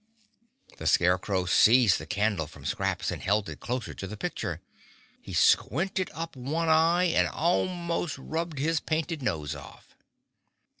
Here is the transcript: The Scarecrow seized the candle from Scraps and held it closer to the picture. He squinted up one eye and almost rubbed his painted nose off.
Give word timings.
The 0.79 0.87
Scarecrow 0.87 1.45
seized 1.45 1.99
the 1.99 2.07
candle 2.07 2.47
from 2.47 2.65
Scraps 2.65 3.11
and 3.11 3.21
held 3.21 3.47
it 3.49 3.59
closer 3.59 3.93
to 3.93 4.07
the 4.07 4.17
picture. 4.17 4.59
He 5.21 5.31
squinted 5.31 6.09
up 6.15 6.35
one 6.35 6.69
eye 6.69 7.03
and 7.15 7.27
almost 7.27 8.17
rubbed 8.17 8.57
his 8.57 8.79
painted 8.79 9.21
nose 9.21 9.53
off. 9.53 9.95